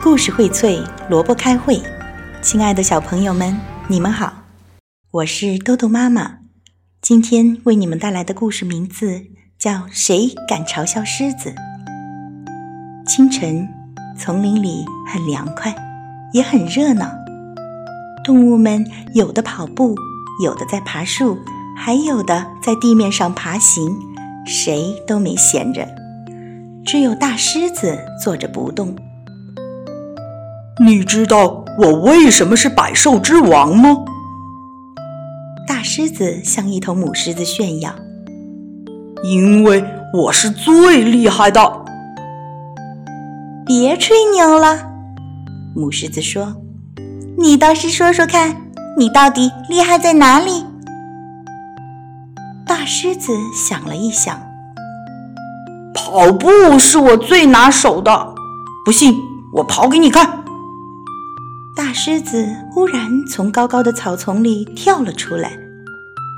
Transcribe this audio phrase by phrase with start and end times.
[0.00, 0.80] 故事荟萃，
[1.10, 1.82] 萝卜开会。
[2.40, 3.58] 亲爱的小朋友们，
[3.88, 4.32] 你们好，
[5.10, 6.38] 我是豆豆妈妈。
[7.02, 9.22] 今天为你们带来的故事名字
[9.58, 11.50] 叫《谁敢嘲笑狮子》。
[13.08, 13.68] 清晨，
[14.16, 15.74] 丛林里很凉快，
[16.32, 17.10] 也很热闹。
[18.22, 19.96] 动物们有的跑步，
[20.44, 21.36] 有的在爬树，
[21.76, 23.98] 还有的在地面上爬行，
[24.46, 25.88] 谁都没闲着。
[26.86, 28.96] 只有大狮子坐着不动。
[30.80, 33.96] 你知道我为什么是百兽之王吗？
[35.66, 37.92] 大狮子向一头母狮子炫耀
[39.24, 41.84] ：“因为我是最厉害的。”
[43.66, 44.78] 别吹牛了，
[45.74, 46.54] 母狮子说
[47.36, 48.56] ：“你倒是说说看，
[48.96, 50.64] 你到底厉害在哪里？”
[52.64, 54.40] 大狮子想了一想
[55.92, 58.32] ：“跑步是我最拿手的，
[58.84, 59.16] 不信
[59.54, 60.38] 我跑给你看。”
[61.88, 65.58] 大狮子忽然从高高的草丛里跳了出来，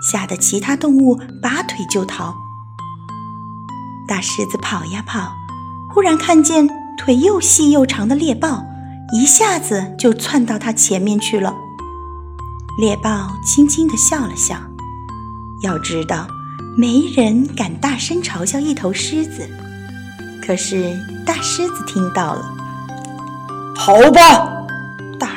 [0.00, 2.32] 吓得其他动物拔腿就逃。
[4.06, 5.32] 大狮子跑呀跑，
[5.92, 8.64] 忽然看见腿又细又长的猎豹，
[9.12, 11.52] 一下子就窜到它前面去了。
[12.78, 14.54] 猎豹轻轻地笑了笑，
[15.64, 16.28] 要知道，
[16.76, 19.50] 没人敢大声嘲笑一头狮子。
[20.46, 20.96] 可是
[21.26, 22.54] 大狮子听到了，
[23.75, 24.58] 跑吧！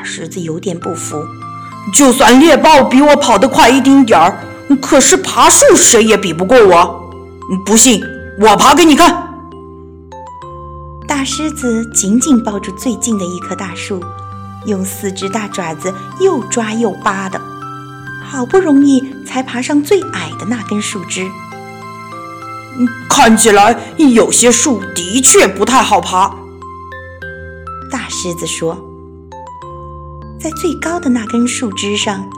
[0.03, 1.15] 大狮子有点不服，
[1.93, 4.37] 就算猎豹比我跑得快一丁点儿，
[4.81, 7.09] 可是爬树谁也比不过我。
[7.65, 8.03] 不信，
[8.37, 9.29] 我爬给你看。
[11.07, 14.03] 大狮子紧紧抱住最近的一棵大树，
[14.65, 17.39] 用四只大爪子又抓又扒的，
[18.25, 21.31] 好不容易才爬上最矮的那根树枝。
[23.07, 26.29] 看起来有些树的确不太好爬。
[27.89, 28.89] 大狮子说。
[30.43, 32.29] 在最高的那根树枝上，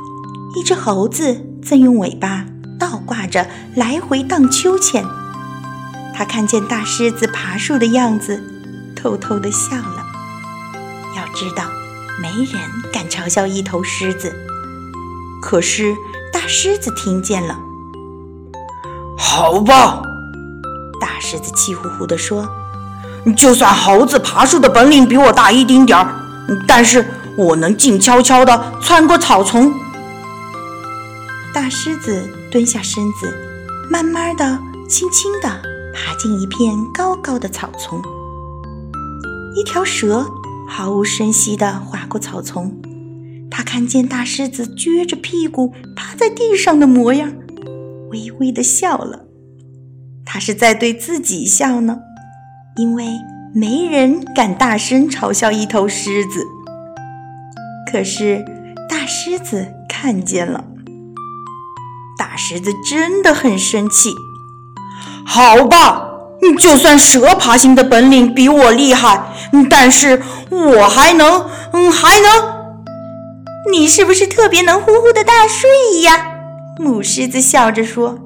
[0.55, 2.45] 一只猴子正用尾巴
[2.79, 5.03] 倒挂着来回荡秋千。
[6.13, 8.43] 他看见大狮子爬树的样子，
[8.95, 10.05] 偷偷地笑了。
[11.15, 11.63] 要知道，
[12.21, 12.61] 没人
[12.93, 14.31] 敢嘲笑一头狮子。
[15.41, 15.95] 可是
[16.31, 17.57] 大狮子听见了。
[19.17, 20.03] 好吧，
[21.01, 22.47] 大狮子气呼呼地说
[23.35, 26.13] ：“就算猴子爬树的本领比我大一丁点儿，
[26.67, 27.03] 但是……”
[27.37, 29.73] 我能静悄悄地穿过草丛。
[31.53, 33.33] 大狮子蹲下身子，
[33.89, 34.59] 慢慢的、
[34.89, 35.49] 轻轻地
[35.93, 38.01] 爬进一片高高的草丛。
[39.55, 40.25] 一条蛇
[40.67, 42.77] 毫无声息地划过草丛，
[43.49, 47.31] 它看见大狮子撅着屁股趴在地上的模样，
[48.11, 49.25] 微微地笑了。
[50.25, 51.99] 它是在对自己笑呢，
[52.77, 53.07] 因为
[53.53, 56.45] 没人敢大声嘲笑一头狮子。
[57.91, 58.43] 可是，
[58.89, 60.65] 大狮子看见了。
[62.17, 64.13] 大狮子真的很生气。
[65.25, 66.09] 好吧，
[66.59, 69.33] 就算蛇爬行的本领比我厉害，
[69.69, 72.55] 但是我还能，嗯，还能。
[73.71, 76.27] 你是不是特别能呼呼的大睡呀？
[76.77, 78.19] 母狮子笑着说。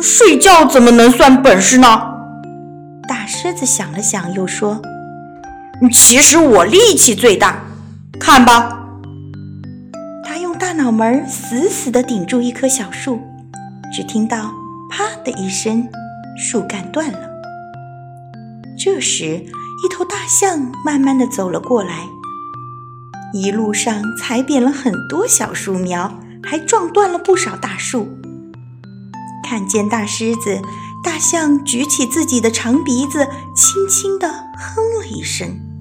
[0.00, 2.02] 睡觉怎么能算本事呢？
[3.06, 4.80] 大狮子想了想，又说
[5.92, 7.62] ：“其实我力气最大。”
[8.24, 8.88] 看吧，
[10.24, 13.20] 他用大脑门死死地顶住一棵小树，
[13.92, 14.52] 只听到
[14.88, 15.88] “啪”的一声，
[16.38, 17.18] 树干断了。
[18.78, 22.06] 这时，一头大象慢慢地走了过来，
[23.34, 28.06] 一路上踩扁了很多小树苗，还撞断了不少大树。
[29.44, 30.62] 看见大狮子，
[31.02, 35.71] 大象举起自己的长鼻子，轻轻地哼了一声。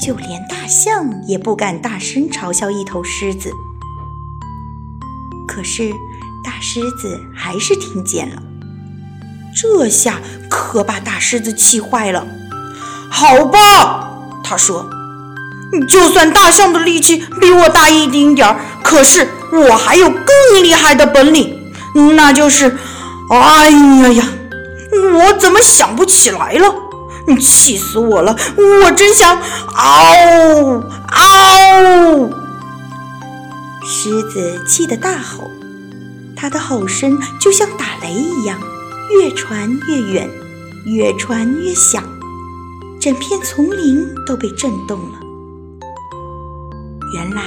[0.00, 3.52] 就连大象也不敢大声嘲笑一头狮子，
[5.46, 5.92] 可是
[6.42, 8.42] 大狮子还是听见了。
[9.54, 12.26] 这下可把大狮子气坏了。
[13.10, 14.88] 好吧，他说
[15.86, 21.74] ：“就算大象的力气比我大一丁点儿，可是我还有更厉害的本领，
[22.16, 22.78] 那就是……
[23.30, 24.28] 哎呀呀，
[25.14, 26.74] 我怎么想不起来了？
[27.38, 28.36] 气死我了！
[28.56, 29.38] 我真想
[29.74, 32.30] 嗷嗷！
[33.84, 35.50] 狮子气得大吼，
[36.36, 38.58] 它的吼声就像打雷一样，
[39.10, 40.30] 越传越远，
[40.86, 42.02] 越传越响，
[43.00, 45.18] 整片丛林都被震动了。
[47.14, 47.42] 原来，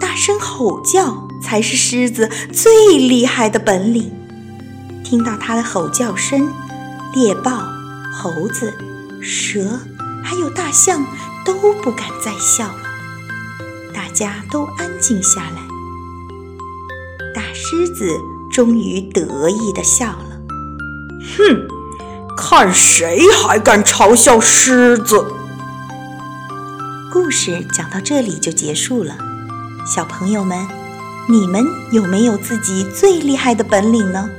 [0.00, 4.12] 大声吼叫才是狮子最厉害的本领。
[5.04, 6.52] 听到它的吼叫声，
[7.14, 7.62] 猎豹、
[8.12, 8.74] 猴子。
[9.22, 9.80] 蛇
[10.24, 11.04] 还有大象
[11.44, 12.82] 都不敢再笑了，
[13.94, 15.62] 大家都安静下来。
[17.34, 18.18] 大狮子
[18.50, 20.40] 终于得意地笑了
[21.36, 21.68] ：“哼，
[22.36, 25.32] 看谁还敢嘲笑狮子！”
[27.12, 29.16] 故事讲到这里就结束了。
[29.86, 30.66] 小朋友们，
[31.28, 34.30] 你们有没有自己最厉害的本领呢？